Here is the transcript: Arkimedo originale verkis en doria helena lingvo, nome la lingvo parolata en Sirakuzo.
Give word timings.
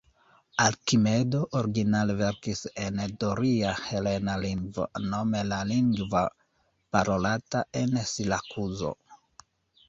Arkimedo 0.63 1.41
originale 1.57 2.15
verkis 2.21 2.61
en 2.85 3.01
doria 3.23 3.73
helena 3.81 4.39
lingvo, 4.45 4.87
nome 5.13 5.45
la 5.51 5.61
lingvo 5.73 6.25
parolata 6.97 7.63
en 7.83 8.03
Sirakuzo. 8.15 8.95